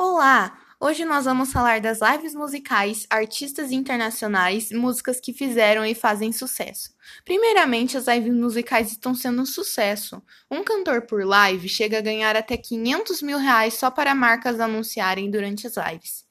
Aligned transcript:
Olá! 0.00 0.56
Hoje 0.78 1.04
nós 1.04 1.24
vamos 1.24 1.52
falar 1.52 1.80
das 1.80 1.98
lives 2.00 2.32
musicais, 2.32 3.04
artistas 3.10 3.72
internacionais, 3.72 4.70
músicas 4.70 5.18
que 5.18 5.32
fizeram 5.32 5.84
e 5.84 5.92
fazem 5.92 6.30
sucesso. 6.30 6.94
Primeiramente, 7.24 7.96
as 7.96 8.06
lives 8.06 8.32
musicais 8.32 8.92
estão 8.92 9.12
sendo 9.12 9.42
um 9.42 9.44
sucesso. 9.44 10.22
Um 10.48 10.62
cantor 10.62 11.02
por 11.02 11.26
live 11.26 11.68
chega 11.68 11.98
a 11.98 12.00
ganhar 12.00 12.36
até 12.36 12.56
500 12.56 13.22
mil 13.22 13.38
reais 13.38 13.74
só 13.74 13.90
para 13.90 14.14
marcas 14.14 14.60
anunciarem 14.60 15.28
durante 15.32 15.66
as 15.66 15.74
lives. 15.76 16.24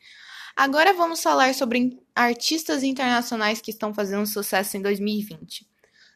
Agora 0.56 0.94
vamos 0.94 1.22
falar 1.22 1.54
sobre 1.54 2.00
artistas 2.16 2.84
internacionais 2.84 3.60
que 3.60 3.72
estão 3.72 3.94
fazendo 3.94 4.26
sucesso 4.26 4.78
em 4.78 4.82
2020. 4.82 5.68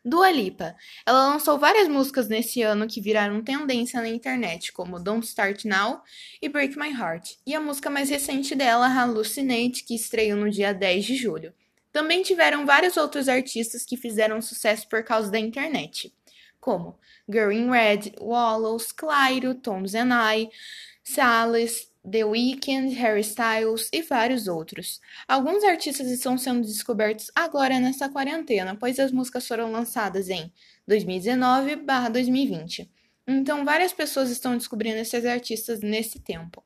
Dua 0.04 0.32
Lipa. 0.32 0.76
Ela 1.06 1.28
lançou 1.28 1.60
várias 1.60 1.88
músicas 1.88 2.28
nesse 2.28 2.64
ano 2.64 2.88
que 2.88 3.00
viraram 3.00 3.44
tendência 3.44 4.02
na 4.02 4.10
internet, 4.10 4.72
como 4.74 5.00
Don't 5.00 5.26
Start 5.26 5.64
Now 5.66 6.02
e 6.42 6.50
Break 6.50 6.76
My 6.78 6.90
Heart, 6.90 7.36
e 7.46 7.54
a 7.54 7.62
música 7.62 7.88
mais 7.88 8.10
recente 8.10 8.56
dela, 8.56 8.88
Hallucinate, 8.88 9.84
que 9.84 9.94
estreou 9.94 10.38
no 10.38 10.50
dia 10.50 10.74
10 10.74 11.06
de 11.06 11.16
julho. 11.16 11.54
Também 11.92 12.24
tiveram 12.24 12.66
vários 12.66 12.98
outros 12.98 13.30
artistas 13.30 13.86
que 13.86 13.96
fizeram 13.96 14.42
sucesso 14.42 14.88
por 14.90 15.04
causa 15.04 15.30
da 15.30 15.38
internet, 15.38 16.12
como 16.60 16.98
Girl 17.30 17.52
in 17.52 17.70
Red, 17.70 18.14
Wallows, 18.20 18.92
Clairo, 18.92 19.54
Tom's 19.54 19.94
and 19.94 20.10
I, 20.12 20.50
Sales, 21.04 21.92
The 22.10 22.24
Weeknd, 22.24 22.96
Harry 22.96 23.22
Styles 23.22 23.90
e 23.94 24.02
vários 24.02 24.48
outros. 24.48 25.00
Alguns 25.28 25.64
artistas 25.64 26.08
estão 26.08 26.36
sendo 26.38 26.62
descobertos 26.62 27.30
agora 27.36 27.80
nessa 27.80 28.10
quarentena, 28.10 28.76
pois 28.76 29.00
as 29.00 29.12
músicas 29.12 29.48
foram 29.48 29.72
lançadas 29.72 30.30
em 30.30 30.52
2019/2020. 30.88 32.90
Então, 33.28 33.64
várias 33.64 33.94
pessoas 33.94 34.32
estão 34.32 34.58
descobrindo 34.58 34.98
esses 34.98 35.26
artistas 35.26 35.82
nesse 35.82 36.20
tempo. 36.20 36.64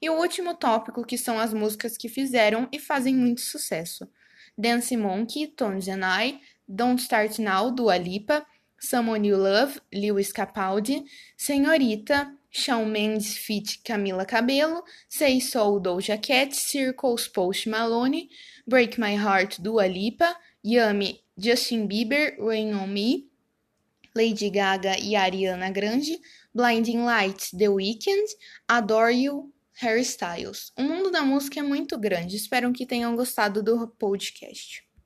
E 0.00 0.08
o 0.08 0.14
último 0.14 0.54
tópico, 0.54 1.04
que 1.04 1.18
são 1.18 1.38
as 1.38 1.52
músicas 1.52 1.96
que 1.96 2.08
fizeram 2.08 2.68
e 2.70 2.78
fazem 2.78 3.14
muito 3.14 3.40
sucesso. 3.40 4.08
Dance 4.56 4.96
Monkey, 4.96 5.48
Tones 5.48 5.88
and 5.88 6.02
I, 6.02 6.40
Don't 6.68 7.02
Start 7.02 7.38
Now, 7.38 7.70
Dua 7.70 7.96
Lipa, 7.96 8.46
Someone 8.78 9.28
You 9.28 9.38
Love, 9.38 9.80
Lewis 9.92 10.32
Capaldi, 10.32 11.04
Senhorita, 11.36 12.32
Shawn 12.56 12.90
Mendes 12.90 13.36
feat. 13.36 13.78
Camila 13.84 14.26
Cabello, 14.26 14.82
Say 15.08 15.40
Soul 15.40 15.80
Doja 15.80 16.20
Cat, 16.20 16.54
Circles 16.54 17.28
Post 17.28 17.66
Malone, 17.66 18.28
Break 18.66 18.98
My 18.98 19.14
Heart 19.14 19.62
Dua 19.62 19.86
Lipa, 19.86 20.34
Yummy 20.62 21.22
Justin 21.38 21.86
Bieber, 21.86 22.34
Rain 22.38 22.74
On 22.74 22.86
Me, 22.86 23.26
Lady 24.14 24.48
Gaga 24.48 24.98
e 24.98 25.14
Ariana 25.14 25.70
Grande, 25.70 26.18
Blinding 26.54 27.04
Lights 27.04 27.50
The 27.50 27.68
Weeknd, 27.68 28.26
Adore 28.66 29.12
You, 29.12 29.52
Harry 29.74 30.04
Styles. 30.04 30.72
O 30.78 30.82
mundo 30.82 31.10
da 31.10 31.20
música 31.22 31.60
é 31.60 31.62
muito 31.62 31.98
grande, 31.98 32.36
espero 32.36 32.72
que 32.72 32.86
tenham 32.86 33.14
gostado 33.14 33.62
do 33.62 33.86
podcast. 33.98 34.85